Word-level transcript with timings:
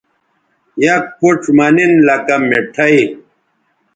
یک 0.83 1.03
پوڇ 1.17 1.41
مہ 1.57 1.67
نن 1.75 1.91
لکہ 2.07 2.35
مٹھائ 2.49 2.97